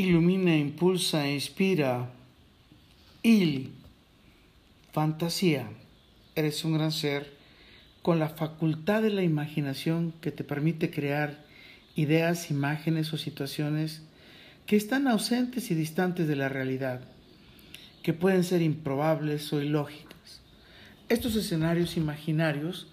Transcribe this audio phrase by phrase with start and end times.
[0.00, 2.10] ilumina, impulsa, inspira.
[3.22, 3.72] Il,
[4.92, 5.68] fantasía.
[6.34, 7.30] Eres un gran ser
[8.00, 11.44] con la facultad de la imaginación que te permite crear
[11.96, 14.00] ideas, imágenes o situaciones
[14.64, 17.02] que están ausentes y distantes de la realidad,
[18.02, 20.40] que pueden ser improbables o ilógicas.
[21.10, 22.86] Estos escenarios imaginarios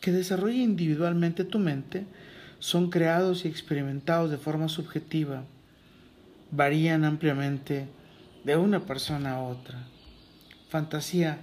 [0.00, 2.06] que desarrolla individualmente tu mente
[2.60, 5.44] son creados y experimentados de forma subjetiva,
[6.50, 7.88] varían ampliamente
[8.44, 9.86] de una persona a otra.
[10.68, 11.38] Fantasía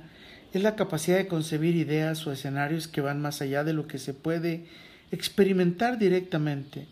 [0.54, 3.98] es la capacidad de concebir ideas o escenarios que van más allá de lo que
[3.98, 4.66] se puede
[5.12, 6.88] experimentar directamente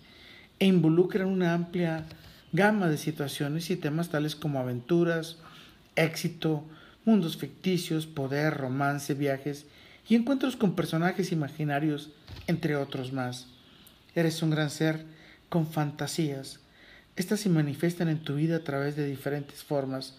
[0.59, 2.05] e involucran una amplia
[2.53, 5.37] gama de situaciones y temas tales como aventuras,
[5.95, 6.63] éxito,
[7.05, 9.65] mundos ficticios, poder, romance, viajes
[10.07, 12.09] y encuentros con personajes imaginarios,
[12.47, 13.47] entre otros más.
[14.15, 15.05] Eres un gran ser
[15.49, 16.59] con fantasías.
[17.15, 20.15] Estas se manifiestan en tu vida a través de diferentes formas,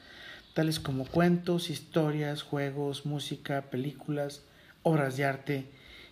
[0.55, 4.43] tales como cuentos, historias, juegos, música, películas,
[4.83, 5.67] obras de arte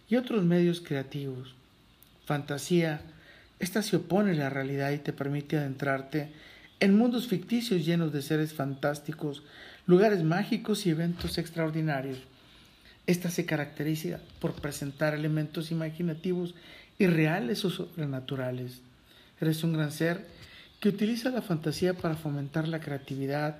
[0.09, 1.55] y otros medios creativos.
[2.25, 3.03] Fantasía,
[3.59, 6.33] esta se opone a la realidad y te permite adentrarte
[6.81, 9.43] en mundos ficticios llenos de seres fantásticos,
[9.87, 12.19] lugares mágicos y eventos extraordinarios.
[13.07, 16.55] Esta se caracteriza por presentar elementos imaginativos
[16.99, 18.81] irreales o sobrenaturales.
[19.41, 20.27] Eres un gran ser
[20.81, 23.59] que utiliza la fantasía para fomentar la creatividad,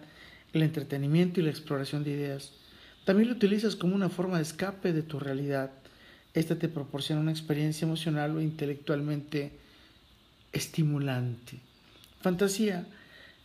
[0.55, 2.53] el entretenimiento y la exploración de ideas.
[3.05, 5.71] También lo utilizas como una forma de escape de tu realidad.
[6.33, 9.53] Esta te proporciona una experiencia emocional o intelectualmente
[10.53, 11.61] estimulante.
[12.23, 12.87] Fantasía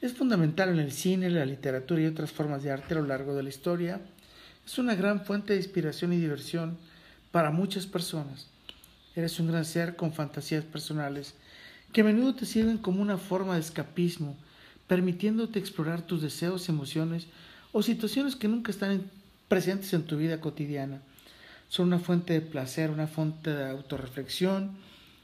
[0.02, 3.36] es fundamental en el cine, la literatura y otras formas de arte a lo largo
[3.36, 4.00] de la historia.
[4.66, 6.78] Es una gran fuente de inspiración y diversión
[7.32, 8.48] para muchas personas.
[9.16, 11.36] Eres un gran ser con fantasías personales
[11.96, 14.36] que a menudo te sirven como una forma de escapismo
[14.86, 17.28] permitiéndote explorar tus deseos, emociones
[17.72, 19.10] o situaciones que nunca están
[19.48, 21.00] presentes en tu vida cotidiana.
[21.70, 24.72] Son una fuente de placer, una fuente de autorreflexión.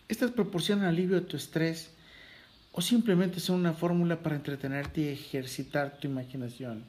[0.08, 1.90] Estas proporcionan alivio a tu estrés
[2.72, 6.86] o simplemente son una fórmula para entretenerte y ejercitar tu imaginación.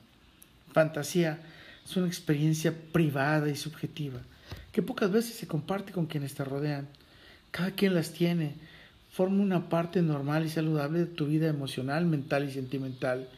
[0.72, 1.40] Fantasía
[1.84, 4.20] es una experiencia privada y subjetiva
[4.70, 6.86] que pocas veces se comparte con quienes te rodean.
[7.50, 8.54] Cada quien las tiene,
[9.12, 13.28] forma una parte normal y saludable de tu vida emocional, mental y sentimental.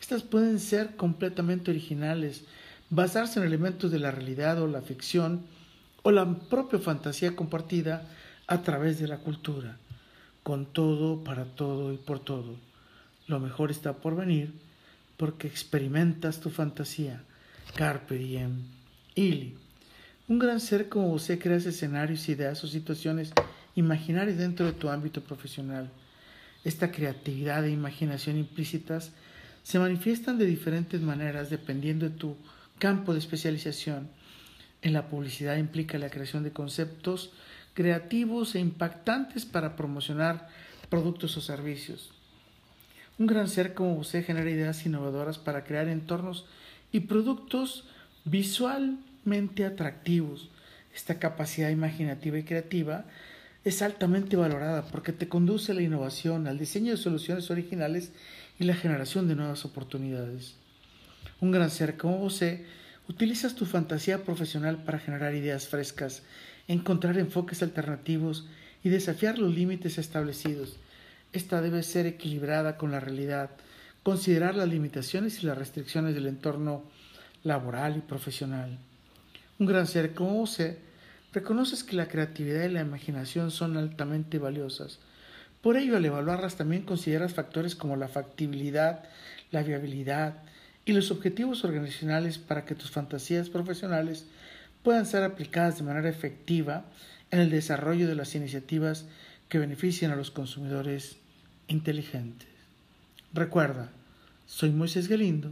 [0.00, 2.44] Estas pueden ser completamente originales,
[2.90, 5.42] basarse en elementos de la realidad o la ficción
[6.02, 8.08] o la propia fantasía compartida
[8.46, 9.76] a través de la cultura,
[10.44, 12.54] con todo, para todo y por todo.
[13.26, 14.52] Lo mejor está por venir
[15.16, 17.24] porque experimentas tu fantasía.
[17.74, 18.62] Carpe diem.
[19.16, 19.56] Ili.
[20.28, 23.32] Un gran ser como usted crea escenarios, ideas o situaciones
[23.76, 25.90] imaginar dentro de tu ámbito profesional.
[26.64, 29.12] Esta creatividad e imaginación implícitas
[29.62, 32.36] se manifiestan de diferentes maneras dependiendo de tu
[32.78, 34.08] campo de especialización.
[34.82, 37.30] En la publicidad implica la creación de conceptos
[37.74, 40.48] creativos e impactantes para promocionar
[40.88, 42.10] productos o servicios.
[43.18, 46.46] Un gran ser como usted genera ideas innovadoras para crear entornos
[46.92, 47.84] y productos
[48.24, 50.48] visualmente atractivos.
[50.94, 53.04] Esta capacidad imaginativa y creativa
[53.66, 58.12] es altamente valorada porque te conduce a la innovación, al diseño de soluciones originales
[58.60, 60.54] y la generación de nuevas oportunidades.
[61.40, 62.40] Un gran ser como vos
[63.08, 66.22] utilizas tu fantasía profesional para generar ideas frescas,
[66.68, 68.46] encontrar enfoques alternativos
[68.84, 70.76] y desafiar los límites establecidos.
[71.32, 73.50] Esta debe ser equilibrada con la realidad,
[74.04, 76.84] considerar las limitaciones y las restricciones del entorno
[77.42, 78.78] laboral y profesional.
[79.58, 80.56] Un gran ser como vos
[81.36, 85.00] reconoces que la creatividad y la imaginación son altamente valiosas.
[85.60, 89.04] Por ello, al evaluarlas también consideras factores como la factibilidad,
[89.50, 90.42] la viabilidad
[90.86, 94.24] y los objetivos organizacionales para que tus fantasías profesionales
[94.82, 96.86] puedan ser aplicadas de manera efectiva
[97.30, 99.04] en el desarrollo de las iniciativas
[99.50, 101.18] que beneficien a los consumidores
[101.68, 102.48] inteligentes.
[103.34, 103.90] Recuerda,
[104.46, 105.50] soy Moisés Galindo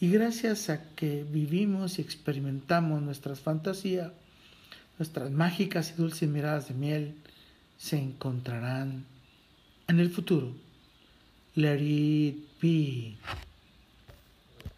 [0.00, 4.12] y gracias a que vivimos y experimentamos nuestras fantasías,
[4.98, 7.14] nuestras mágicas y dulces miradas de miel
[7.78, 9.04] se encontrarán
[9.86, 10.52] en el futuro.
[11.54, 13.16] Let it be.